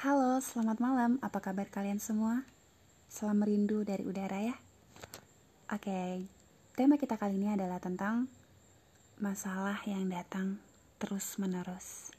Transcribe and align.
Halo, 0.00 0.40
selamat 0.40 0.80
malam. 0.80 1.20
Apa 1.20 1.44
kabar 1.44 1.68
kalian 1.68 2.00
semua? 2.00 2.48
Salam 3.12 3.36
merindu 3.36 3.84
dari 3.84 4.00
udara 4.00 4.40
ya. 4.40 4.56
Oke, 5.68 6.24
tema 6.72 6.96
kita 6.96 7.20
kali 7.20 7.36
ini 7.36 7.52
adalah 7.52 7.76
tentang 7.84 8.24
masalah 9.20 9.76
yang 9.84 10.08
datang 10.08 10.56
terus-menerus. 10.96 12.16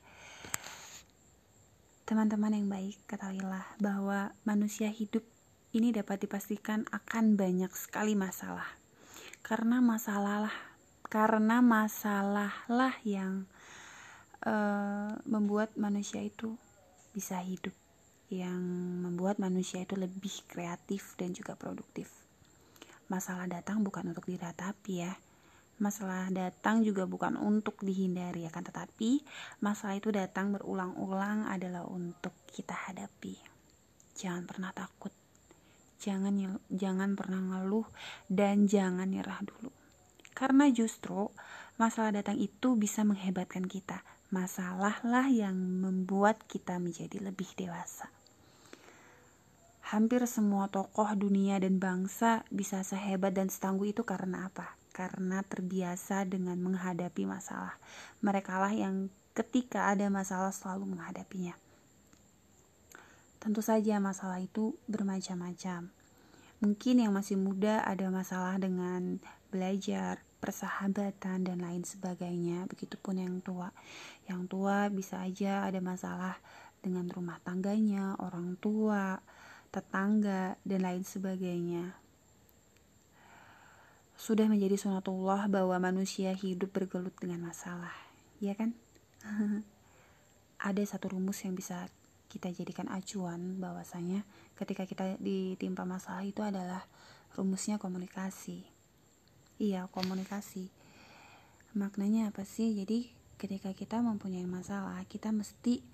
Teman-teman 2.05 2.53
yang 2.53 2.69
baik, 2.69 3.01
ketahuilah 3.09 3.65
bahwa 3.81 4.29
manusia 4.45 4.93
hidup 4.93 5.25
ini 5.73 5.89
dapat 5.89 6.21
dipastikan 6.21 6.85
akan 6.93 7.33
banyak 7.33 7.73
sekali 7.73 8.13
masalah. 8.13 8.77
Karena 9.41 9.81
masalah 9.81 10.53
karena 11.09 11.65
masalahlah 11.65 12.93
yang 13.01 13.49
uh, 14.45 15.17
membuat 15.25 15.73
manusia 15.81 16.21
itu 16.21 16.61
bisa 17.11 17.39
hidup 17.43 17.75
yang 18.31 18.63
membuat 19.03 19.43
manusia 19.43 19.83
itu 19.83 19.99
lebih 19.99 20.31
kreatif 20.47 21.19
dan 21.19 21.35
juga 21.35 21.59
produktif. 21.59 22.07
Masalah 23.11 23.43
datang 23.51 23.83
bukan 23.83 24.15
untuk 24.15 24.23
diratapi 24.23 24.93
ya. 25.03 25.13
Masalah 25.83 26.31
datang 26.31 26.85
juga 26.85 27.03
bukan 27.03 27.35
untuk 27.35 27.83
dihindari 27.83 28.47
akan 28.47 28.63
tetapi 28.71 29.19
masalah 29.59 29.99
itu 29.99 30.13
datang 30.15 30.55
berulang-ulang 30.55 31.43
adalah 31.49 31.83
untuk 31.83 32.31
kita 32.47 32.71
hadapi. 32.71 33.35
Jangan 34.15 34.47
pernah 34.47 34.71
takut. 34.71 35.11
Jangan 35.99 36.57
jangan 36.71 37.19
pernah 37.19 37.41
ngeluh 37.41 37.85
dan 38.31 38.69
jangan 38.69 39.11
nyerah 39.11 39.43
dulu. 39.43 39.73
Karena 40.31 40.71
justru 40.71 41.27
masalah 41.75 42.15
datang 42.15 42.39
itu 42.39 42.79
bisa 42.79 43.03
menghebatkan 43.03 43.67
kita, 43.67 44.01
masalahlah 44.31 45.27
yang 45.27 45.53
membuat 45.55 46.39
kita 46.47 46.79
menjadi 46.79 47.19
lebih 47.19 47.51
dewasa. 47.59 48.07
Hampir 49.91 50.23
semua 50.23 50.71
tokoh 50.71 51.11
dunia 51.19 51.59
dan 51.59 51.75
bangsa 51.75 52.47
bisa 52.47 52.79
sehebat 52.79 53.35
dan 53.35 53.51
setangguh 53.51 53.91
itu 53.91 54.07
karena 54.07 54.47
apa? 54.47 54.79
Karena 54.95 55.43
terbiasa 55.43 56.23
dengan 56.23 56.55
menghadapi 56.63 57.27
masalah. 57.27 57.75
Mereka 58.23 58.55
lah 58.55 58.71
yang 58.71 59.11
ketika 59.35 59.91
ada 59.91 60.07
masalah 60.07 60.55
selalu 60.55 60.95
menghadapinya. 60.95 61.59
Tentu 63.43 63.59
saja 63.59 63.99
masalah 63.99 64.39
itu 64.39 64.79
bermacam-macam. 64.87 65.91
Mungkin 66.63 66.95
yang 67.03 67.11
masih 67.11 67.35
muda 67.35 67.83
ada 67.83 68.07
masalah 68.07 68.55
dengan 68.61 69.19
belajar, 69.51 70.23
persahabatan 70.41 71.45
dan 71.45 71.57
lain 71.61 71.85
sebagainya. 71.85 72.65
Begitupun 72.65 73.21
yang 73.21 73.39
tua. 73.45 73.69
Yang 74.25 74.41
tua 74.49 74.89
bisa 74.89 75.21
aja 75.21 75.63
ada 75.69 75.77
masalah 75.79 76.41
dengan 76.81 77.05
rumah 77.13 77.37
tangganya, 77.45 78.17
orang 78.17 78.57
tua, 78.57 79.21
tetangga 79.69 80.57
dan 80.65 80.81
lain 80.81 81.05
sebagainya. 81.05 81.93
Sudah 84.17 84.49
menjadi 84.49 84.77
sunatullah 84.77 85.45
bahwa 85.47 85.77
manusia 85.77 86.33
hidup 86.33 86.73
bergelut 86.73 87.13
dengan 87.21 87.53
masalah, 87.53 87.93
ya 88.41 88.57
kan? 88.57 88.73
ada 90.61 90.83
satu 90.85 91.17
rumus 91.17 91.41
yang 91.41 91.57
bisa 91.57 91.89
kita 92.29 92.53
jadikan 92.53 92.87
acuan 92.87 93.59
bahwasanya 93.59 94.23
ketika 94.55 94.85
kita 94.87 95.19
ditimpa 95.19 95.83
masalah 95.83 96.23
itu 96.23 96.39
adalah 96.45 96.85
rumusnya 97.35 97.75
komunikasi 97.81 98.63
iya 99.61 99.85
komunikasi. 99.93 100.73
Maknanya 101.77 102.33
apa 102.33 102.41
sih? 102.41 102.73
Jadi 102.73 103.13
ketika 103.37 103.77
kita 103.77 104.01
mempunyai 104.01 104.49
masalah 104.49 105.05
kita 105.05 105.29
mesti 105.29 105.85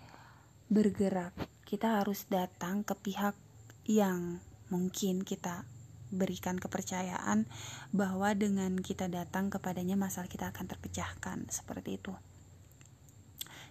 bergerak. 0.72 1.36
Kita 1.68 2.00
harus 2.00 2.24
datang 2.32 2.88
ke 2.88 2.96
pihak 2.96 3.36
yang 3.84 4.40
mungkin 4.72 5.28
kita 5.28 5.68
berikan 6.08 6.56
kepercayaan 6.56 7.44
bahwa 7.92 8.32
dengan 8.32 8.80
kita 8.80 9.12
datang 9.12 9.52
kepadanya 9.52 10.00
masalah 10.00 10.32
kita 10.32 10.56
akan 10.56 10.66
terpecahkan. 10.72 11.52
Seperti 11.52 12.00
itu. 12.00 12.16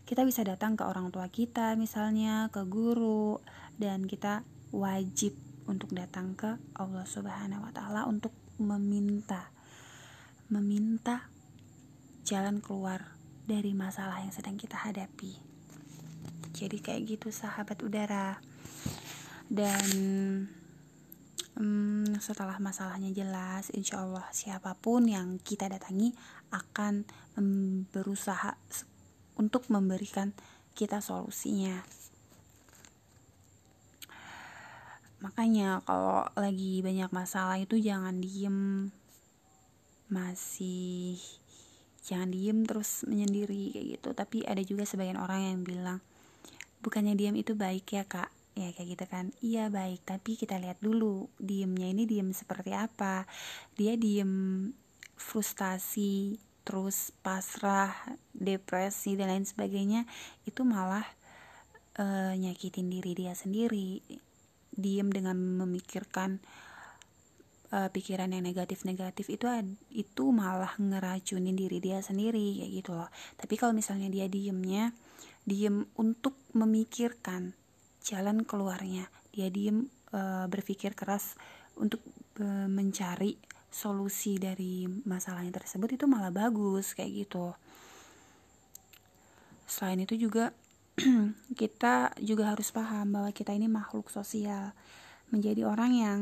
Kita 0.06 0.22
bisa 0.22 0.44
datang 0.46 0.78
ke 0.78 0.86
orang 0.86 1.10
tua 1.10 1.26
kita 1.32 1.74
misalnya 1.74 2.52
ke 2.54 2.62
guru 2.68 3.42
dan 3.80 4.06
kita 4.06 4.46
wajib 4.70 5.34
untuk 5.66 5.90
datang 5.96 6.38
ke 6.38 6.60
Allah 6.78 7.02
Subhanahu 7.02 7.66
wa 7.66 7.72
taala 7.74 8.06
untuk 8.06 8.30
meminta 8.62 9.55
meminta 10.46 11.26
jalan 12.26 12.62
keluar 12.62 13.14
dari 13.46 13.74
masalah 13.74 14.22
yang 14.22 14.34
sedang 14.34 14.58
kita 14.58 14.74
hadapi. 14.78 15.38
Jadi 16.54 16.78
kayak 16.82 17.02
gitu 17.06 17.28
sahabat 17.30 17.78
udara. 17.82 18.38
Dan 19.46 19.86
um, 21.54 22.06
setelah 22.18 22.58
masalahnya 22.58 23.14
jelas, 23.14 23.70
insya 23.70 24.02
Allah 24.02 24.26
siapa 24.34 24.74
pun 24.74 25.06
yang 25.06 25.38
kita 25.38 25.70
datangi 25.70 26.10
akan 26.50 27.06
berusaha 27.92 28.58
untuk 29.38 29.68
memberikan 29.70 30.32
kita 30.74 30.98
solusinya. 30.98 31.84
Makanya 35.20 35.80
kalau 35.86 36.28
lagi 36.36 36.84
banyak 36.84 37.10
masalah 37.12 37.56
itu 37.56 37.80
jangan 37.80 38.20
diem 38.20 38.90
masih 40.08 41.18
jangan 42.06 42.30
diem 42.30 42.62
terus 42.62 43.02
menyendiri 43.06 43.74
kayak 43.74 43.86
gitu. 43.98 44.08
Tapi 44.14 44.36
ada 44.46 44.62
juga 44.62 44.86
sebagian 44.86 45.18
orang 45.18 45.42
yang 45.42 45.60
bilang 45.66 45.98
bukannya 46.80 47.18
diam 47.18 47.34
itu 47.34 47.58
baik 47.58 47.86
ya 47.90 48.06
kak? 48.06 48.30
Ya 48.56 48.72
kayak 48.72 48.88
gitu 48.96 49.04
kan. 49.10 49.34
Iya 49.42 49.68
baik 49.68 50.06
tapi 50.06 50.38
kita 50.38 50.56
lihat 50.62 50.78
dulu 50.78 51.26
diemnya 51.42 51.90
ini 51.90 52.06
diem 52.06 52.30
seperti 52.30 52.72
apa. 52.72 53.26
Dia 53.74 53.98
diem 53.98 54.70
frustasi 55.18 56.38
terus 56.66 57.14
pasrah 57.22 57.94
depresi 58.34 59.14
dan 59.14 59.30
lain 59.30 59.46
sebagainya 59.46 60.02
itu 60.46 60.66
malah 60.66 61.06
uh, 61.98 62.34
nyakitin 62.34 62.90
diri 62.90 63.12
dia 63.18 63.34
sendiri. 63.34 64.02
Diem 64.76 65.08
dengan 65.08 65.36
memikirkan 65.36 66.38
uh, 67.72 67.88
pikiran 67.90 68.30
yang 68.30 68.44
negatif-negatif 68.44 69.26
itu 69.32 69.46
itu 69.90 70.24
malah 70.30 70.74
ngeracunin 70.78 71.56
diri 71.56 71.82
dia 71.82 72.02
sendiri 72.02 72.62
kayak 72.62 72.72
gitu 72.82 72.90
loh. 72.94 73.10
Tapi 73.38 73.54
kalau 73.58 73.72
misalnya 73.74 74.10
dia 74.12 74.26
diemnya 74.30 74.94
diem 75.46 75.86
untuk 75.98 76.34
memikirkan 76.54 77.54
jalan 78.02 78.46
keluarnya, 78.46 79.10
dia 79.34 79.50
diem 79.50 79.86
uh, 80.14 80.46
berpikir 80.50 80.94
keras 80.94 81.34
untuk 81.78 82.02
uh, 82.42 82.66
mencari 82.70 83.38
solusi 83.70 84.40
dari 84.40 84.88
masalahnya 85.04 85.52
tersebut 85.52 86.00
itu 86.00 86.04
malah 86.08 86.32
bagus 86.32 86.96
kayak 86.96 87.26
gitu. 87.26 87.52
Selain 89.66 89.98
itu 89.98 90.14
juga 90.16 90.54
kita 91.60 92.16
juga 92.24 92.56
harus 92.56 92.72
paham 92.72 93.12
bahwa 93.12 93.30
kita 93.34 93.52
ini 93.52 93.68
makhluk 93.68 94.08
sosial 94.08 94.72
menjadi 95.26 95.66
orang 95.66 95.90
yang 95.90 96.20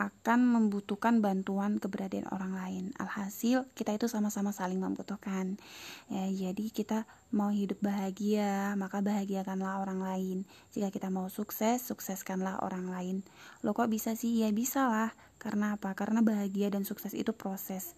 akan 0.00 0.40
membutuhkan 0.48 1.20
bantuan 1.20 1.76
keberadaan 1.76 2.24
orang 2.32 2.56
lain. 2.56 2.84
Alhasil 2.96 3.68
kita 3.76 3.92
itu 3.92 4.08
sama-sama 4.08 4.48
saling 4.48 4.80
membutuhkan. 4.80 5.60
Ya, 6.08 6.24
jadi 6.32 6.72
kita 6.72 7.04
mau 7.36 7.52
hidup 7.52 7.76
bahagia, 7.84 8.72
maka 8.80 9.04
bahagiakanlah 9.04 9.84
orang 9.84 10.00
lain. 10.00 10.38
Jika 10.72 10.88
kita 10.88 11.12
mau 11.12 11.28
sukses, 11.28 11.84
sukseskanlah 11.84 12.64
orang 12.64 12.88
lain. 12.88 13.16
Lo 13.60 13.76
kok 13.76 13.92
bisa 13.92 14.16
sih? 14.16 14.40
Ya 14.40 14.48
bisa 14.56 14.88
lah. 14.88 15.12
Karena 15.36 15.76
apa? 15.76 15.92
Karena 15.92 16.24
bahagia 16.24 16.72
dan 16.72 16.88
sukses 16.88 17.12
itu 17.12 17.36
proses. 17.36 17.92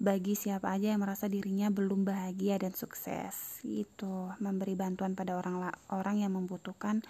Bagi 0.00 0.32
siapa 0.32 0.72
aja 0.72 0.96
yang 0.96 1.04
merasa 1.04 1.28
dirinya 1.28 1.68
belum 1.68 2.08
bahagia 2.08 2.56
dan 2.56 2.72
sukses, 2.72 3.60
itu 3.62 4.32
memberi 4.40 4.72
bantuan 4.74 5.12
pada 5.12 5.36
orang 5.36 5.68
orang 5.92 6.16
yang 6.18 6.32
membutuhkan. 6.32 7.04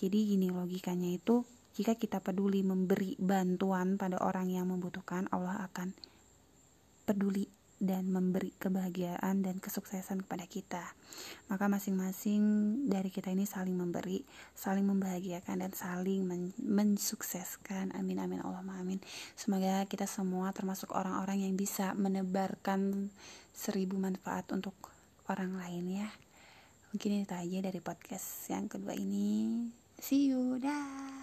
Jadi 0.00 0.32
gini 0.32 0.48
logikanya 0.48 1.10
itu 1.10 1.44
jika 1.74 1.94
kita 1.94 2.18
peduli 2.18 2.66
memberi 2.66 3.14
bantuan 3.20 3.94
pada 3.94 4.18
orang 4.22 4.50
yang 4.50 4.66
membutuhkan, 4.70 5.30
Allah 5.30 5.66
akan 5.70 5.94
peduli 7.06 7.46
dan 7.80 8.12
memberi 8.12 8.52
kebahagiaan 8.60 9.40
dan 9.40 9.56
kesuksesan 9.56 10.28
kepada 10.28 10.44
kita. 10.44 10.84
Maka 11.48 11.64
masing-masing 11.72 12.42
dari 12.92 13.08
kita 13.08 13.32
ini 13.32 13.48
saling 13.48 13.72
memberi, 13.72 14.20
saling 14.52 14.84
membahagiakan 14.84 15.64
dan 15.64 15.72
saling 15.72 16.28
men 16.28 16.52
mensukseskan. 16.60 17.96
Amin 17.96 18.20
amin 18.20 18.44
Allah 18.44 18.60
amin. 18.76 19.00
Semoga 19.32 19.88
kita 19.88 20.04
semua 20.04 20.52
termasuk 20.52 20.92
orang-orang 20.92 21.48
yang 21.48 21.56
bisa 21.56 21.96
menebarkan 21.96 23.08
seribu 23.56 23.96
manfaat 23.96 24.44
untuk 24.52 24.76
orang 25.32 25.56
lain 25.56 26.04
ya. 26.04 26.08
Mungkin 26.92 27.24
itu 27.24 27.32
aja 27.32 27.58
dari 27.64 27.80
podcast 27.80 28.52
yang 28.52 28.68
kedua 28.68 28.92
ini. 28.92 29.72
See 29.96 30.28
you, 30.28 30.60
dah. 30.60 31.19